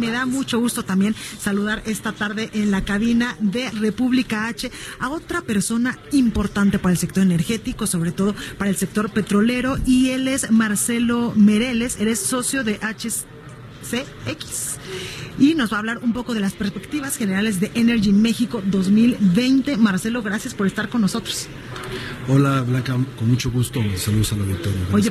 [0.00, 5.10] Me da mucho gusto también saludar esta tarde en la cabina de República H a
[5.10, 10.26] otra persona importante para el sector energético, sobre todo para el sector petrolero, y él
[10.26, 13.26] es Marcelo Mereles, eres socio de HCX.
[15.38, 19.76] Y nos va a hablar un poco de las perspectivas generales de Energy México 2020.
[19.76, 21.46] Marcelo, gracias por estar con nosotros.
[22.32, 23.82] Hola Blanca, con mucho gusto.
[23.96, 24.78] Saludos a la auditorio.
[24.92, 25.10] Oye,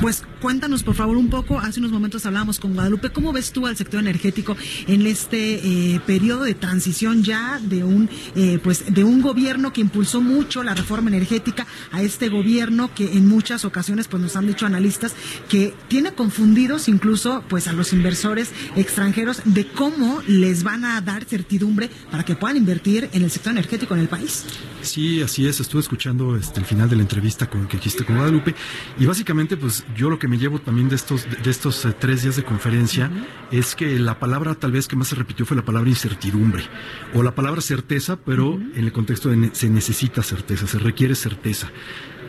[0.00, 1.60] pues cuéntanos por favor un poco.
[1.60, 3.10] Hace unos momentos hablábamos con Guadalupe.
[3.10, 4.56] ¿Cómo ves tú al sector energético
[4.88, 5.60] en este
[5.94, 10.64] eh, periodo de transición ya de un eh, pues de un gobierno que impulsó mucho
[10.64, 15.14] la reforma energética a este gobierno que en muchas ocasiones pues nos han dicho analistas
[15.48, 21.26] que tiene confundidos incluso pues a los inversores extranjeros de cómo les van a dar
[21.26, 24.44] certidumbre para que puedan invertir en el sector energético en el país?
[24.86, 25.60] Sí, así es.
[25.60, 28.54] Estuve escuchando este, el final de la entrevista con que hiciste con Guadalupe.
[28.98, 32.22] Y básicamente, pues yo lo que me llevo también de estos de estos eh, tres
[32.22, 33.10] días de conferencia
[33.50, 36.64] es que la palabra tal vez que más se repitió fue la palabra incertidumbre
[37.14, 41.70] o la palabra certeza, pero en el contexto de se necesita certeza, se requiere certeza.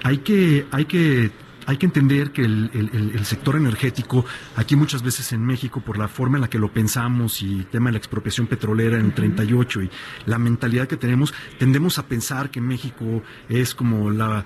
[0.04, 1.32] Hay que hay que
[1.68, 6.38] hay que entender que el, sector energético, aquí muchas veces en México, por la forma
[6.38, 9.82] en la que lo pensamos y el tema de la expropiación petrolera en el 38
[9.82, 9.90] y
[10.28, 14.46] la mentalidad que tenemos, tendemos a pensar que México es como la,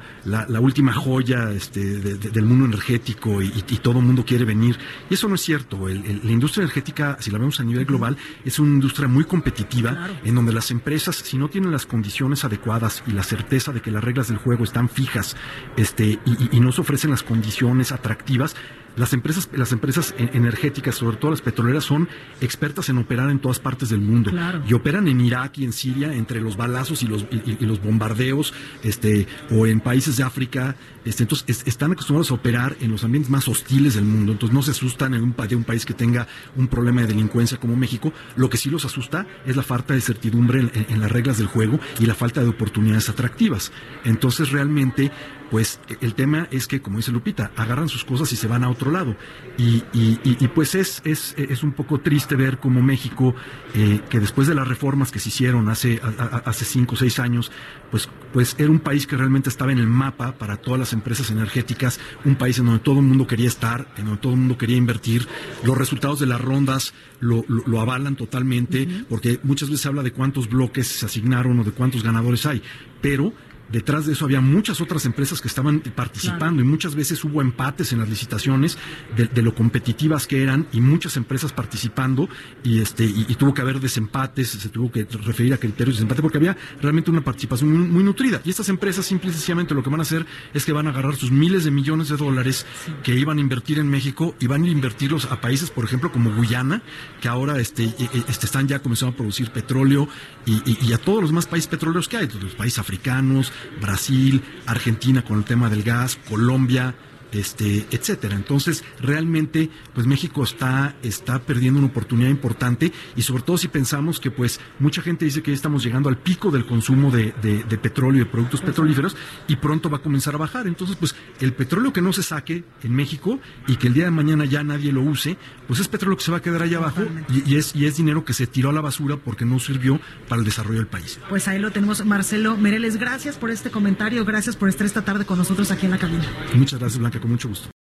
[0.60, 4.80] última joya este, del mundo energético y, todo el mundo quiere venir.
[5.08, 5.88] Y eso no es cierto.
[5.88, 10.34] la industria energética, si la vemos a nivel global, es una industria muy competitiva en
[10.34, 14.04] donde las empresas, si no tienen las condiciones adecuadas y la certeza de que las
[14.04, 15.36] reglas del juego están fijas
[15.78, 18.56] este, y, y no se ofrecen las condiciones atractivas,
[18.96, 22.10] las empresas, las empresas energéticas, sobre todo las petroleras, son
[22.42, 24.32] expertas en operar en todas partes del mundo.
[24.68, 28.54] Y operan en Irak y en Siria entre los balazos y los, y, los bombardeos,
[28.84, 30.76] este, o en países de África.
[31.06, 34.34] Este, entonces están acostumbrados a operar en los ambientes más hostiles del mundo.
[34.34, 37.60] Entonces no se asustan en un, de un país que tenga un problema de delincuencia
[37.60, 38.14] como México.
[38.36, 41.48] Lo que sí los asusta es la falta de certidumbre en, en las reglas del
[41.48, 43.72] juego y la falta de oportunidades atractivas.
[44.04, 45.12] Entonces realmente
[45.52, 48.70] pues el tema es que, como dice Lupita, agarran sus cosas y se van a
[48.70, 49.16] otro lado.
[49.58, 53.36] Y, y, pues es, es, es, un poco triste ver como México,
[53.76, 56.02] eh, que después de las reformas que se hicieron hace,
[56.46, 57.52] hace cinco o seis años,
[57.92, 61.30] pues, pues era un país que realmente estaba en el mapa para todas las empresas
[61.30, 64.58] energéticas, un país en donde todo el mundo quería estar, en donde todo el mundo
[64.58, 65.28] quería invertir.
[65.64, 70.12] Los resultados de las rondas lo, lo, avalan totalmente, porque muchas veces se habla de
[70.12, 72.64] cuántos bloques se asignaron o de cuántos ganadores hay,
[73.00, 73.32] pero
[73.72, 77.94] detrás de eso había muchas otras empresas que estaban participando y muchas veces hubo empates
[77.94, 78.78] en las licitaciones
[79.16, 82.30] de, lo competitivas que eran y muchas empresas participando
[82.64, 86.22] y este y, tuvo que haber desempates, se tuvo que referir a criterios de desempate
[86.22, 88.42] porque había realmente una participación muy, nutrida.
[88.44, 90.92] Y estas empresas simple y sencillamente lo que van a hacer es que van a
[90.92, 92.66] agarrar sus miles de millones de dólares
[93.04, 96.34] que iban a invertir en México y van a invertirlos a países, por ejemplo, como
[96.36, 96.82] Guyana,
[97.20, 100.08] que ahora este, e, e, este están ya comenzando a producir petróleo
[100.46, 105.40] y, a todos los demás países petroleros que hay, los países africanos, Brasil, Argentina con
[105.40, 106.94] el tema del gas, Colombia,
[107.32, 108.36] este, etcétera.
[108.36, 114.20] Entonces, realmente, pues México está, está perdiendo una oportunidad importante y sobre todo si pensamos
[114.20, 117.78] que pues mucha gente dice que ya estamos llegando al pico del consumo de, de,
[117.78, 119.16] petróleo y de productos petrolíferos
[119.48, 120.68] y pronto va a comenzar a bajar.
[120.68, 124.12] Entonces, pues el petróleo que no se saque en México y que el día de
[124.12, 125.38] mañana ya nadie lo use,
[125.68, 128.26] pues es petróleo que se va a quedar allá abajo y, es, y es dinero
[128.26, 131.20] que se tiró a la basura porque no sirvió para el desarrollo del país.
[131.30, 132.98] Pues ahí lo tenemos, Marcelo Mereles.
[132.98, 136.26] Gracias por este comentario, gracias por estar esta tarde con nosotros aquí en la cabina.
[136.54, 137.72] Muchas gracias, Blanca con mucho gusto.